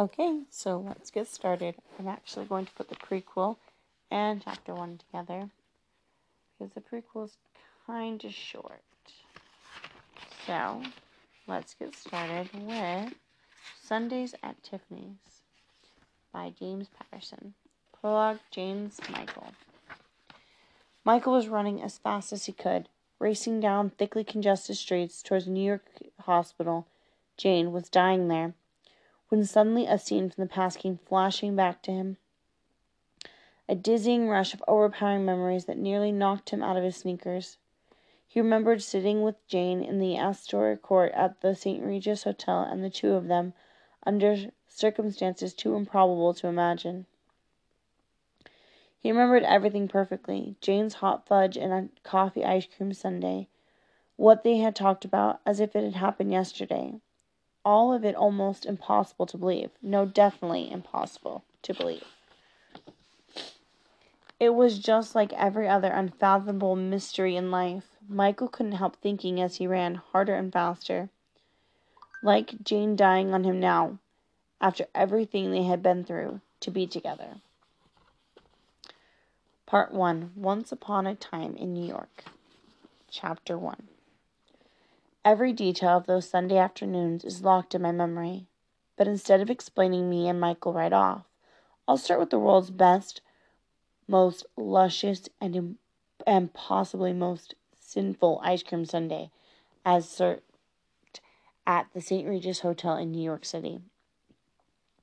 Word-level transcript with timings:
Okay, 0.00 0.42
so 0.48 0.78
let's 0.78 1.10
get 1.10 1.26
started. 1.26 1.74
I'm 1.98 2.06
actually 2.06 2.46
going 2.46 2.66
to 2.66 2.72
put 2.72 2.88
the 2.88 2.94
prequel 2.94 3.56
and 4.12 4.40
chapter 4.40 4.72
one 4.72 4.98
together 4.98 5.50
because 6.56 6.72
the 6.72 6.80
prequel 6.80 7.24
is 7.24 7.36
kind 7.84 8.24
of 8.24 8.32
short. 8.32 8.82
So 10.46 10.82
let's 11.48 11.74
get 11.74 11.96
started 11.96 12.48
with 12.54 13.12
Sundays 13.82 14.36
at 14.40 14.62
Tiffany's 14.62 15.42
by 16.32 16.52
James 16.56 16.86
Patterson. 16.96 17.54
Prologue 18.00 18.38
James 18.52 19.00
Michael. 19.10 19.48
Michael 21.04 21.32
was 21.32 21.48
running 21.48 21.82
as 21.82 21.98
fast 21.98 22.32
as 22.32 22.46
he 22.46 22.52
could, 22.52 22.88
racing 23.18 23.58
down 23.58 23.90
thickly 23.90 24.22
congested 24.22 24.76
streets 24.76 25.22
towards 25.22 25.48
New 25.48 25.64
York 25.64 25.86
Hospital. 26.20 26.86
Jane 27.36 27.72
was 27.72 27.88
dying 27.88 28.28
there 28.28 28.54
when 29.28 29.44
suddenly 29.44 29.86
a 29.86 29.98
scene 29.98 30.30
from 30.30 30.42
the 30.42 30.48
past 30.48 30.78
came 30.78 30.98
flashing 30.98 31.54
back 31.54 31.82
to 31.82 31.92
him. 31.92 32.16
A 33.68 33.74
dizzying 33.74 34.28
rush 34.28 34.54
of 34.54 34.64
overpowering 34.66 35.24
memories 35.24 35.66
that 35.66 35.76
nearly 35.76 36.10
knocked 36.10 36.50
him 36.50 36.62
out 36.62 36.78
of 36.78 36.84
his 36.84 36.96
sneakers. 36.96 37.58
He 38.26 38.40
remembered 38.40 38.82
sitting 38.82 39.22
with 39.22 39.46
Jane 39.46 39.82
in 39.82 39.98
the 39.98 40.18
Astoria 40.18 40.76
court 40.76 41.12
at 41.12 41.40
the 41.42 41.54
St. 41.54 41.84
Regis 41.84 42.24
Hotel 42.24 42.62
and 42.62 42.82
the 42.82 42.90
two 42.90 43.12
of 43.12 43.28
them, 43.28 43.52
under 44.04 44.50
circumstances 44.66 45.52
too 45.52 45.74
improbable 45.74 46.32
to 46.34 46.46
imagine. 46.46 47.04
He 48.98 49.10
remembered 49.10 49.42
everything 49.42 49.88
perfectly 49.88 50.56
Jane's 50.60 50.94
hot 50.94 51.26
fudge 51.26 51.56
and 51.56 51.72
a 51.72 51.88
coffee 52.02 52.44
ice 52.44 52.66
cream 52.66 52.92
sundae, 52.94 53.48
what 54.16 54.42
they 54.42 54.56
had 54.56 54.74
talked 54.74 55.04
about 55.04 55.40
as 55.44 55.60
if 55.60 55.76
it 55.76 55.84
had 55.84 55.94
happened 55.94 56.32
yesterday 56.32 57.00
all 57.68 57.92
of 57.92 58.02
it 58.02 58.14
almost 58.14 58.64
impossible 58.64 59.26
to 59.26 59.36
believe. 59.36 59.68
No, 59.82 60.06
definitely 60.06 60.70
impossible 60.70 61.44
to 61.60 61.74
believe. 61.74 62.04
It 64.40 64.54
was 64.54 64.78
just 64.78 65.14
like 65.14 65.34
every 65.34 65.68
other 65.68 65.90
unfathomable 65.90 66.76
mystery 66.76 67.36
in 67.36 67.50
life. 67.50 67.84
Michael 68.08 68.48
couldn't 68.48 68.80
help 68.80 68.96
thinking 68.96 69.38
as 69.38 69.56
he 69.56 69.66
ran 69.66 69.96
harder 69.96 70.34
and 70.34 70.50
faster. 70.50 71.10
Like 72.22 72.64
Jane 72.64 72.96
dying 72.96 73.34
on 73.34 73.44
him 73.44 73.60
now, 73.60 73.98
after 74.62 74.86
everything 74.94 75.50
they 75.50 75.64
had 75.64 75.82
been 75.82 76.04
through, 76.04 76.40
to 76.60 76.70
be 76.70 76.86
together. 76.86 77.42
Part 79.66 79.92
1 79.92 80.32
Once 80.34 80.72
Upon 80.72 81.06
a 81.06 81.14
Time 81.14 81.54
in 81.54 81.74
New 81.74 81.86
York. 81.86 82.24
Chapter 83.10 83.58
1 83.58 83.88
Every 85.24 85.52
detail 85.52 85.96
of 85.96 86.06
those 86.06 86.28
Sunday 86.28 86.56
afternoons 86.56 87.24
is 87.24 87.42
locked 87.42 87.74
in 87.74 87.82
my 87.82 87.92
memory. 87.92 88.46
But 88.96 89.08
instead 89.08 89.40
of 89.40 89.50
explaining 89.50 90.08
me 90.08 90.28
and 90.28 90.40
Michael 90.40 90.72
right 90.72 90.92
off, 90.92 91.24
I'll 91.86 91.96
start 91.96 92.20
with 92.20 92.30
the 92.30 92.38
world's 92.38 92.70
best, 92.70 93.20
most 94.06 94.44
luscious, 94.56 95.28
and, 95.40 95.76
and 96.26 96.52
possibly 96.52 97.12
most 97.12 97.54
sinful 97.78 98.40
ice 98.42 98.62
cream 98.62 98.84
sundae 98.84 99.30
as 99.84 100.08
served 100.08 100.42
at 101.66 101.86
the 101.94 102.00
St. 102.00 102.26
Regis 102.26 102.60
Hotel 102.60 102.96
in 102.96 103.12
New 103.12 103.22
York 103.22 103.44
City. 103.44 103.80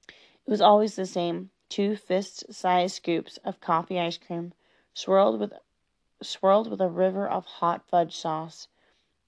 It 0.07 0.52
was 0.52 0.61
always 0.61 0.95
the 0.95 1.05
same 1.05 1.50
two 1.69 1.95
fist 1.95 2.53
sized 2.53 2.95
scoops 2.95 3.38
of 3.44 3.61
coffee 3.61 4.00
ice 4.00 4.17
cream 4.17 4.53
swirled 4.94 5.39
with 5.39 5.53
swirled 6.22 6.69
with 6.69 6.81
a 6.81 6.89
river 6.89 7.27
of 7.27 7.45
hot 7.45 7.88
fudge 7.89 8.16
sauce 8.16 8.67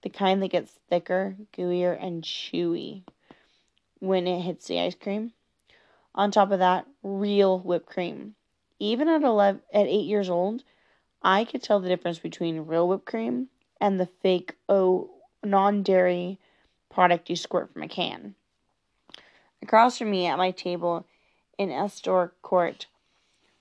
the 0.02 0.10
kind 0.10 0.42
that 0.42 0.50
gets 0.50 0.80
thicker, 0.90 1.36
gooier, 1.54 1.98
and 2.00 2.24
chewy 2.24 3.04
when 4.00 4.28
it 4.28 4.42
hits 4.42 4.68
the 4.68 4.80
ice 4.80 4.96
cream. 4.96 5.34
On 6.16 6.32
top 6.32 6.52
of 6.52 6.60
that, 6.60 6.88
real 7.04 7.60
whipped 7.60 7.88
cream. 7.88 8.36
Even 8.80 9.08
at 9.08 9.24
11, 9.24 9.62
at 9.74 9.88
8 9.88 10.06
years 10.06 10.30
old, 10.30 10.64
I 11.22 11.46
could 11.46 11.64
tell 11.64 11.80
the 11.80 11.90
difference 11.90 12.20
between 12.20 12.66
real 12.66 12.88
whipped 12.88 13.06
cream 13.06 13.48
and 13.82 14.00
the 14.00 14.06
fake 14.06 14.56
oh 14.70 15.10
non-dairy 15.44 16.40
product 16.90 17.30
you 17.30 17.36
squirt 17.36 17.72
from 17.74 17.84
a 17.84 17.88
can. 17.88 18.36
Across 19.62 19.98
from 19.98 20.12
me 20.12 20.26
at 20.28 20.38
my 20.38 20.52
table 20.52 21.06
in 21.58 21.72
Astoria 21.72 22.32
Court 22.42 22.88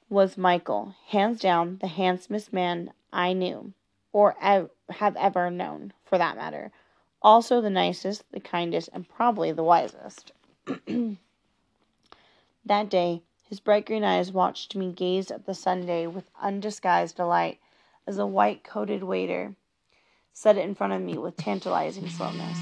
was 0.09 0.39
Michael, 0.39 0.95
hands 1.09 1.41
down 1.41 1.79
the 1.81 1.89
handsomest 1.89 2.53
man 2.53 2.93
I 3.13 3.33
knew 3.33 3.73
or 4.13 4.37
have 4.91 5.17
ever 5.17 5.51
known 5.51 5.93
for 6.05 6.19
that 6.19 6.37
matter. 6.37 6.71
Also, 7.23 7.61
the 7.61 7.71
nicest, 7.71 8.25
the 8.33 8.41
kindest, 8.41 8.89
and 8.93 9.09
probably 9.09 9.53
the 9.53 9.65
wisest. 9.65 10.33
that 12.65 12.89
day, 12.89 13.23
his 13.49 13.61
bright 13.61 13.87
green 13.87 14.05
eyes 14.05 14.33
watched 14.33 14.75
me 14.77 14.93
gaze 14.93 15.31
at 15.31 15.47
the 15.47 15.55
sundae 15.55 16.07
with 16.07 16.31
undisguised 16.41 17.17
delight 17.17 17.59
as 18.07 18.19
a 18.19 18.27
white 18.27 18.65
coated 18.65 19.03
waiter 19.03 19.55
set 20.37 20.59
it 20.59 20.65
in 20.65 20.75
front 20.75 20.93
of 20.93 21.01
me 21.01 21.17
with 21.17 21.35
tantalizing 21.37 22.09
slowness. 22.11 22.59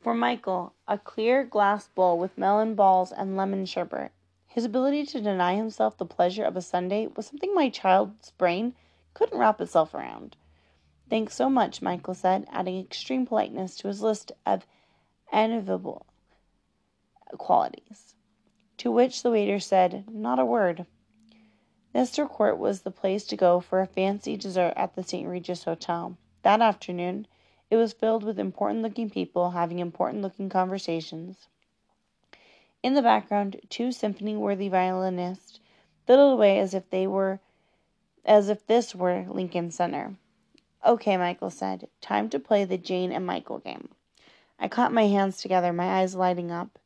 For 0.00 0.12
Michael, 0.12 0.74
a 0.88 0.98
clear 0.98 1.44
glass 1.44 1.86
bowl 1.86 2.18
with 2.18 2.36
melon 2.36 2.74
balls 2.74 3.12
and 3.12 3.36
lemon 3.36 3.64
sherbet 3.64 4.10
his 4.52 4.66
ability 4.66 5.06
to 5.06 5.18
deny 5.18 5.54
himself 5.54 5.96
the 5.96 6.04
pleasure 6.04 6.44
of 6.44 6.58
a 6.58 6.60
sundae 6.60 7.06
was 7.06 7.26
something 7.26 7.54
my 7.54 7.70
child's 7.70 8.32
brain 8.32 8.74
couldn't 9.14 9.38
wrap 9.38 9.58
itself 9.62 9.94
around. 9.94 10.36
Thanks 11.08 11.34
so 11.34 11.48
much, 11.48 11.80
Michael 11.80 12.12
said, 12.12 12.46
adding 12.50 12.78
extreme 12.78 13.24
politeness 13.24 13.76
to 13.76 13.88
his 13.88 14.02
list 14.02 14.30
of 14.44 14.66
enviable 15.32 16.04
qualities. 17.38 18.14
To 18.76 18.90
which 18.90 19.22
the 19.22 19.30
waiter 19.30 19.58
said 19.58 20.04
not 20.10 20.38
a 20.38 20.44
word. 20.44 20.84
Astor 21.94 22.26
Court 22.26 22.58
was 22.58 22.82
the 22.82 22.90
place 22.90 23.24
to 23.28 23.36
go 23.36 23.58
for 23.58 23.80
a 23.80 23.86
fancy 23.86 24.36
dessert 24.36 24.74
at 24.76 24.94
the 24.94 25.02
St. 25.02 25.26
Regis 25.26 25.64
Hotel. 25.64 26.18
That 26.42 26.60
afternoon, 26.60 27.26
it 27.70 27.76
was 27.76 27.94
filled 27.94 28.22
with 28.22 28.38
important 28.38 28.82
looking 28.82 29.08
people 29.08 29.52
having 29.52 29.78
important 29.78 30.20
looking 30.20 30.50
conversations. 30.50 31.48
In 32.82 32.94
the 32.94 33.02
background, 33.02 33.60
two 33.68 33.92
symphony 33.92 34.36
worthy 34.36 34.68
violinists 34.68 35.60
fiddled 36.06 36.32
away 36.32 36.58
as 36.58 36.74
if 36.74 36.90
they 36.90 37.06
were 37.06 37.40
as 38.24 38.48
if 38.48 38.66
this 38.66 38.94
were 38.94 39.26
Lincoln 39.28 39.70
Center. 39.70 40.16
Okay, 40.84 41.16
Michael 41.16 41.50
said. 41.50 41.88
Time 42.00 42.28
to 42.30 42.38
play 42.40 42.64
the 42.64 42.78
Jane 42.78 43.12
and 43.12 43.26
Michael 43.26 43.58
game. 43.58 43.88
I 44.58 44.68
caught 44.68 44.92
my 44.92 45.06
hands 45.06 45.38
together, 45.38 45.72
my 45.72 46.00
eyes 46.00 46.14
lighting 46.14 46.50
up. 46.50 46.78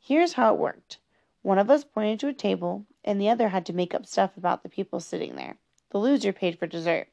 Here's 0.00 0.34
how 0.34 0.54
it 0.54 0.60
worked. 0.60 0.98
One 1.42 1.58
of 1.58 1.70
us 1.70 1.84
pointed 1.84 2.20
to 2.20 2.28
a 2.28 2.32
table, 2.32 2.86
and 3.04 3.20
the 3.20 3.28
other 3.28 3.48
had 3.48 3.66
to 3.66 3.72
make 3.72 3.94
up 3.94 4.06
stuff 4.06 4.36
about 4.36 4.62
the 4.62 4.68
people 4.68 5.00
sitting 5.00 5.36
there. 5.36 5.56
The 5.90 5.98
loser 5.98 6.32
paid 6.32 6.58
for 6.58 6.66
dessert. 6.66 7.08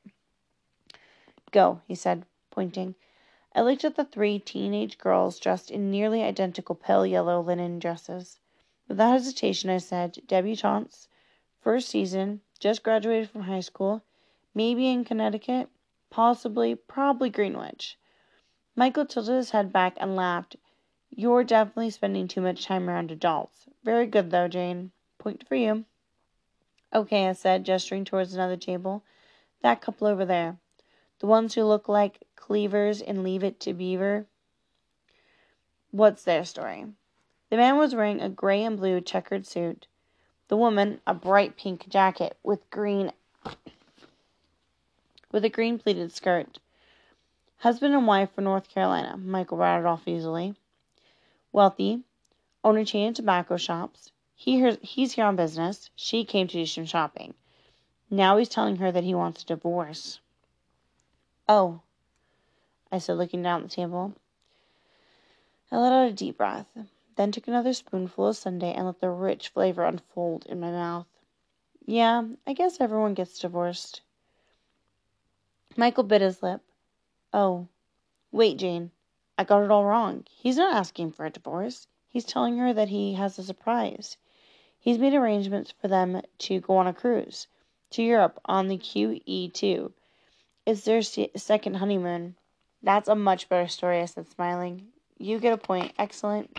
Go, 1.51 1.81
he 1.88 1.95
said, 1.95 2.25
pointing. 2.51 2.95
I 3.57 3.62
looked 3.62 3.84
at 3.84 3.95
the 3.95 4.06
three 4.06 4.38
teenage 4.38 5.00
girls 5.00 5.40
dressed 5.40 5.72
in 5.72 5.90
nearly 5.90 6.22
identical 6.22 6.75
pale 6.75 7.07
yellow 7.07 7.41
linen 7.41 7.79
dresses. 7.79 8.40
Without 8.88 9.13
hesitation, 9.13 9.72
I 9.72 9.79
said, 9.79 10.19
Debutantes, 10.28 11.07
first 11.59 11.90
season, 11.90 12.41
just 12.59 12.84
graduated 12.84 13.31
from 13.31 13.41
high 13.41 13.62
school, 13.62 14.03
maybe 14.53 14.88
in 14.88 15.03
Connecticut, 15.03 15.69
possibly, 16.12 16.75
probably 16.75 17.31
Greenwich. 17.31 17.97
Michael 18.75 19.07
tilted 19.07 19.34
his 19.34 19.50
head 19.50 19.73
back 19.73 19.97
and 20.00 20.16
laughed. 20.16 20.56
You're 21.09 21.44
definitely 21.44 21.90
spending 21.90 22.28
too 22.28 22.41
much 22.41 22.63
time 22.63 22.88
around 22.88 23.09
adults. 23.09 23.66
Very 23.84 24.06
good, 24.06 24.29
though, 24.29 24.47
Jane. 24.47 24.91
Point 25.17 25.47
for 25.47 25.56
you. 25.56 25.85
Okay, 26.94 27.28
I 27.28 27.34
said, 27.34 27.66
gesturing 27.66 28.06
towards 28.06 28.35
another 28.35 28.56
table. 28.56 29.03
That 29.63 29.81
couple 29.81 30.06
over 30.06 30.25
there. 30.25 30.57
The 31.22 31.25
ones 31.25 31.55
who 31.55 31.64
look 31.64 31.90
like 31.90 32.22
Cleavers 32.37 33.01
and 33.01 33.23
Leave 33.23 33.43
It 33.43 33.59
to 33.59 33.73
Beaver. 33.73 34.25
What's 35.91 36.23
their 36.23 36.45
story? 36.45 36.85
The 37.49 37.57
man 37.57 37.78
was 37.78 37.93
wearing 37.93 38.22
a 38.22 38.29
gray 38.29 38.63
and 38.63 38.78
blue 38.78 39.01
checkered 39.01 39.45
suit. 39.45 39.87
The 40.47 40.55
woman 40.55 41.01
a 41.05 41.13
bright 41.13 41.57
pink 41.57 41.89
jacket 41.89 42.37
with 42.43 42.69
green 42.69 43.11
with 45.31 45.43
a 45.43 45.49
green 45.49 45.78
pleated 45.78 46.13
skirt. 46.13 46.59
Husband 47.57 47.93
and 47.93 48.07
wife 48.07 48.31
from 48.31 48.45
North 48.45 48.69
Carolina, 48.69 49.17
Michael 49.17 49.57
rattled 49.57 49.85
off 49.85 50.07
easily. 50.07 50.55
Wealthy, 51.51 52.03
own 52.63 52.78
a 52.78 52.85
chain 52.85 53.09
of 53.09 53.16
tobacco 53.16 53.57
shops. 53.57 54.11
He 54.35 54.72
he's 54.81 55.13
here 55.13 55.25
on 55.25 55.35
business. 55.35 55.89
She 55.95 56.23
came 56.23 56.47
to 56.47 56.53
do 56.53 56.66
some 56.66 56.85
shopping. 56.85 57.34
Now 58.09 58.37
he's 58.37 58.47
telling 58.47 58.78
her 58.78 58.91
that 58.91 59.03
he 59.03 59.16
wants 59.16 59.41
a 59.41 59.47
divorce. 59.47 60.19
Oh, 61.49 61.81
I 62.91 62.99
said, 62.99 63.17
looking 63.17 63.41
down 63.43 63.63
at 63.63 63.69
the 63.69 63.75
table. 63.75 64.13
I 65.72 65.78
let 65.78 65.91
out 65.91 66.07
a 66.07 66.13
deep 66.13 66.37
breath, 66.37 66.67
then 67.16 67.31
took 67.31 67.47
another 67.47 67.73
spoonful 67.73 68.28
of 68.28 68.37
sundae 68.37 68.73
and 68.73 68.85
let 68.85 69.01
the 69.01 69.09
rich 69.09 69.49
flavor 69.49 69.84
unfold 69.84 70.45
in 70.45 70.59
my 70.59 70.72
mouth. 70.72 71.07
Yeah, 71.85 72.23
I 72.45 72.53
guess 72.53 72.79
everyone 72.79 73.13
gets 73.13 73.39
divorced. 73.39 74.01
Michael 75.75 76.03
bit 76.03 76.22
his 76.22 76.41
lip. 76.41 76.61
Oh, 77.34 77.67
wait, 78.31 78.57
Jane. 78.57 78.91
I 79.37 79.43
got 79.43 79.63
it 79.63 79.72
all 79.72 79.85
wrong. 79.85 80.25
He's 80.31 80.57
not 80.57 80.75
asking 80.75 81.11
for 81.11 81.25
a 81.25 81.29
divorce. 81.29 81.87
He's 82.09 82.25
telling 82.25 82.57
her 82.57 82.73
that 82.73 82.89
he 82.89 83.13
has 83.13 83.37
a 83.37 83.43
surprise. 83.43 84.17
He's 84.79 84.97
made 84.97 85.13
arrangements 85.13 85.72
for 85.72 85.87
them 85.87 86.22
to 86.39 86.59
go 86.61 86.78
on 86.78 86.87
a 86.87 86.93
cruise 86.93 87.47
to 87.91 88.01
Europe 88.01 88.39
on 88.45 88.67
the 88.67 88.78
QE2. 88.78 89.91
It's 90.66 90.85
their 90.85 91.01
second 91.01 91.75
honeymoon. 91.75 92.35
That's 92.82 93.09
a 93.09 93.16
much 93.16 93.50
better 93.50 93.68
story, 93.68 94.02
I 94.02 94.06
said, 94.06 94.29
smiling. 94.29 94.88
You 95.18 95.40
get 95.40 95.53
a 95.53 95.58
point. 95.58 95.94
Excellent. 95.97 96.58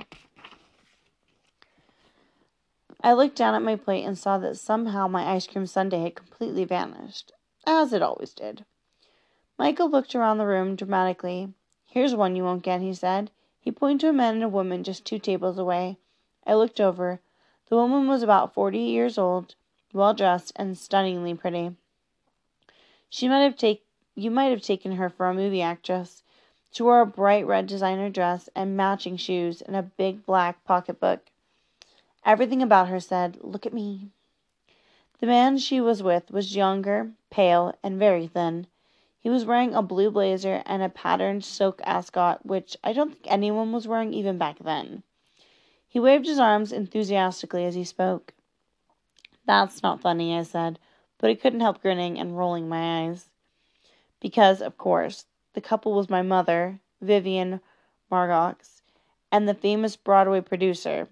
I 3.00 3.12
looked 3.12 3.36
down 3.36 3.54
at 3.54 3.62
my 3.62 3.76
plate 3.76 4.04
and 4.04 4.18
saw 4.18 4.38
that 4.38 4.56
somehow 4.56 5.06
my 5.06 5.24
ice 5.24 5.46
cream 5.46 5.66
sundae 5.66 6.02
had 6.02 6.16
completely 6.16 6.64
vanished, 6.64 7.32
as 7.64 7.92
it 7.92 8.02
always 8.02 8.34
did. 8.34 8.64
Michael 9.56 9.88
looked 9.88 10.14
around 10.14 10.38
the 10.38 10.46
room 10.46 10.74
dramatically. 10.74 11.52
Here's 11.86 12.14
one 12.14 12.34
you 12.34 12.42
won't 12.42 12.62
get, 12.62 12.80
he 12.80 12.92
said. 12.92 13.30
He 13.60 13.70
pointed 13.70 14.00
to 14.00 14.08
a 14.10 14.12
man 14.12 14.34
and 14.34 14.44
a 14.44 14.48
woman 14.48 14.82
just 14.82 15.04
two 15.04 15.18
tables 15.18 15.58
away. 15.58 15.98
I 16.46 16.54
looked 16.54 16.80
over. 16.80 17.20
The 17.68 17.76
woman 17.76 18.08
was 18.08 18.22
about 18.22 18.54
forty 18.54 18.78
years 18.78 19.18
old, 19.18 19.54
well 19.92 20.14
dressed, 20.14 20.52
and 20.56 20.76
stunningly 20.76 21.34
pretty. 21.34 21.76
She 23.08 23.28
might 23.28 23.40
have 23.40 23.56
take 23.56 23.84
you 24.18 24.32
might 24.32 24.50
have 24.50 24.62
taken 24.62 24.92
her 24.92 25.08
for 25.08 25.28
a 25.28 25.34
movie 25.34 25.62
actress. 25.62 26.24
She 26.72 26.82
wore 26.82 27.00
a 27.00 27.06
bright 27.06 27.46
red 27.46 27.68
designer 27.68 28.10
dress 28.10 28.48
and 28.52 28.76
matching 28.76 29.16
shoes 29.16 29.62
and 29.62 29.76
a 29.76 29.82
big 29.82 30.26
black 30.26 30.64
pocketbook. 30.64 31.20
Everything 32.24 32.60
about 32.60 32.88
her 32.88 32.98
said, 32.98 33.38
Look 33.42 33.64
at 33.64 33.72
me. 33.72 34.08
The 35.20 35.28
man 35.28 35.56
she 35.56 35.80
was 35.80 36.02
with 36.02 36.32
was 36.32 36.56
younger, 36.56 37.12
pale, 37.30 37.72
and 37.80 37.96
very 37.96 38.26
thin. 38.26 38.66
He 39.20 39.30
was 39.30 39.44
wearing 39.44 39.72
a 39.72 39.82
blue 39.82 40.10
blazer 40.10 40.64
and 40.66 40.82
a 40.82 40.88
patterned 40.88 41.44
silk 41.44 41.80
ascot, 41.84 42.44
which 42.44 42.76
I 42.82 42.92
don't 42.92 43.12
think 43.12 43.26
anyone 43.28 43.70
was 43.70 43.86
wearing 43.86 44.12
even 44.12 44.36
back 44.36 44.58
then. 44.58 45.04
He 45.86 46.00
waved 46.00 46.26
his 46.26 46.40
arms 46.40 46.72
enthusiastically 46.72 47.64
as 47.64 47.76
he 47.76 47.84
spoke. 47.84 48.34
That's 49.46 49.80
not 49.80 50.00
funny, 50.00 50.36
I 50.36 50.42
said, 50.42 50.80
but 51.18 51.30
I 51.30 51.36
couldn't 51.36 51.60
help 51.60 51.80
grinning 51.80 52.18
and 52.18 52.36
rolling 52.36 52.68
my 52.68 53.04
eyes. 53.04 53.30
Because, 54.20 54.60
of 54.60 54.76
course, 54.76 55.26
the 55.54 55.60
couple 55.60 55.92
was 55.92 56.10
my 56.10 56.22
mother, 56.22 56.80
Vivienne 57.00 57.60
Margaux, 58.10 58.56
and 59.30 59.48
the 59.48 59.54
famous 59.54 59.96
Broadway 59.96 60.40
producer, 60.40 61.08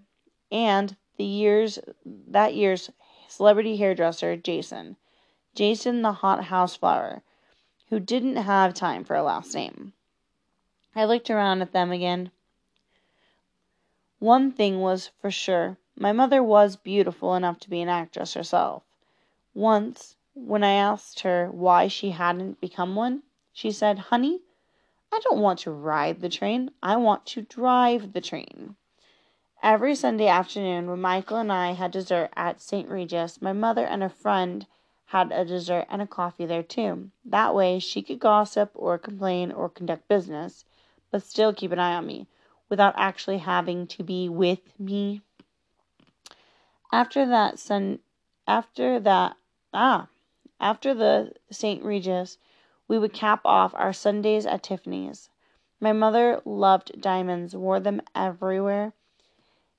and 0.50 0.97
the 1.17 1.25
year's 1.25 1.79
that 2.05 2.55
year's 2.55 2.91
celebrity 3.29 3.76
hairdresser, 3.76 4.37
Jason. 4.37 4.97
Jason 5.55 6.03
the 6.03 6.12
hot 6.12 6.44
house 6.44 6.76
flower, 6.76 7.23
who 7.88 7.99
didn't 7.99 8.37
have 8.37 8.75
time 8.75 9.05
for 9.05 9.17
a 9.17 9.23
last 9.23 9.55
name. 9.55 9.93
I 10.94 11.05
looked 11.05 11.31
around 11.31 11.62
at 11.62 11.73
them 11.73 11.91
again. 11.91 12.31
One 14.19 14.52
thing 14.52 14.81
was 14.81 15.11
for 15.20 15.31
sure. 15.31 15.76
My 15.97 16.12
mother 16.12 16.43
was 16.43 16.76
beautiful 16.76 17.35
enough 17.35 17.59
to 17.61 17.70
be 17.70 17.81
an 17.81 17.88
actress 17.88 18.35
herself. 18.35 18.82
Once, 19.55 20.15
when 20.37 20.62
I 20.62 20.73
asked 20.73 21.21
her 21.21 21.49
why 21.50 21.88
she 21.88 22.11
hadn't 22.11 22.61
become 22.61 22.94
one, 22.94 23.23
she 23.55 23.71
said, 23.71 23.99
Honey, 23.99 24.43
I 25.11 25.19
don't 25.21 25.41
want 25.41 25.61
to 25.61 25.71
ride 25.71 26.21
the 26.21 26.29
train. 26.29 26.71
I 26.83 26.97
want 26.97 27.25
to 27.27 27.41
drive 27.41 28.12
the 28.12 28.21
train. 28.21 28.77
Every 29.62 29.94
Sunday 29.94 30.29
afternoon, 30.29 30.91
when 30.91 31.00
Michael 31.00 31.38
and 31.38 31.50
I 31.50 31.73
had 31.73 31.91
dessert 31.91 32.31
at 32.37 32.61
St. 32.61 32.87
Regis, 32.87 33.41
my 33.41 33.55
mother 33.55 33.87
and 33.87 34.05
a 34.05 34.11
friend 34.11 34.67
had 35.06 35.33
a 35.33 35.44
dessert 35.44 35.87
and 35.88 36.03
a 36.03 36.06
coffee 36.06 36.44
there 36.44 36.62
too. 36.62 37.11
That 37.25 37.55
way 37.55 37.79
she 37.79 38.03
could 38.03 38.19
gossip 38.19 38.71
or 38.75 38.99
complain 38.99 39.50
or 39.50 39.71
conduct 39.71 40.06
business, 40.06 40.67
but 41.11 41.23
still 41.23 41.55
keep 41.55 41.73
an 41.73 41.79
eye 41.79 41.94
on 41.94 42.06
me 42.06 42.27
without 42.69 42.94
actually 42.99 43.38
having 43.38 43.87
to 43.87 44.03
be 44.03 44.29
with 44.29 44.79
me. 44.79 45.23
After 46.93 47.25
that 47.25 47.59
sun 47.59 48.00
after 48.47 49.00
that 49.00 49.37
ah 49.73 50.09
after 50.61 50.94
the 50.94 51.32
St. 51.50 51.82
Regis, 51.82 52.38
we 52.88 52.99
would 52.99 53.12
cap 53.12 53.41
off 53.44 53.75
our 53.75 53.93
Sundays 53.93 54.47
at 54.47 54.62
Tiffany's. 54.62 55.29
My 55.81 55.93
mother 55.93 56.41
loved 56.44 57.00
diamonds, 57.00 57.55
wore 57.55 57.81
them 57.81 58.00
everywhere 58.14 58.93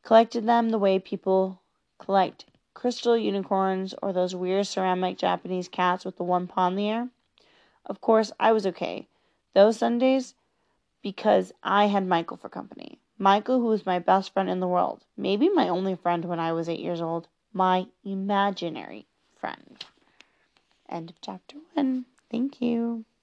collected 0.07 0.45
them 0.45 0.69
the 0.69 0.77
way 0.77 0.97
people 0.97 1.61
collect 1.99 2.45
crystal 2.73 3.17
unicorns 3.17 3.93
or 4.01 4.13
those 4.13 4.33
weird 4.33 4.65
ceramic 4.65 5.17
Japanese 5.17 5.67
cats 5.67 6.05
with 6.05 6.15
the 6.15 6.23
one 6.23 6.47
paw 6.47 6.67
in 6.67 6.77
the 6.77 6.87
air. 6.87 7.09
Of 7.85 7.99
course, 7.99 8.31
I 8.39 8.53
was 8.53 8.65
okay 8.67 9.09
those 9.53 9.77
Sundays 9.77 10.33
because 11.03 11.51
I 11.61 11.87
had 11.87 12.07
Michael 12.07 12.37
for 12.37 12.47
company. 12.47 12.99
Michael, 13.17 13.59
who 13.59 13.65
was 13.65 13.85
my 13.85 13.99
best 13.99 14.31
friend 14.31 14.49
in 14.49 14.61
the 14.61 14.67
world, 14.67 15.03
maybe 15.17 15.49
my 15.49 15.67
only 15.67 15.95
friend 15.95 16.23
when 16.23 16.39
I 16.39 16.53
was 16.53 16.69
eight 16.69 16.79
years 16.79 17.01
old, 17.01 17.27
my 17.51 17.87
imaginary 18.05 19.07
friend. 19.35 19.83
End 20.89 21.09
of 21.09 21.21
chapter 21.21 21.57
one. 21.73 22.05
Thank 22.31 22.61
you. 22.61 23.06